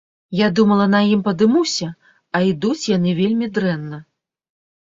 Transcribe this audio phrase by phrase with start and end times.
[0.37, 1.89] Я думала, на ім падымуся,
[2.39, 3.97] а ідуць яны вельмі дрэнна.